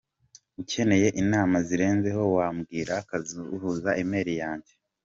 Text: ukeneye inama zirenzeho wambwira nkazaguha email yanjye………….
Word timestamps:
ukeneye 0.61 1.07
inama 1.21 1.55
zirenzeho 1.67 2.23
wambwira 2.37 2.93
nkazaguha 3.05 3.91
email 4.01 4.29
yanjye…………. 4.43 4.73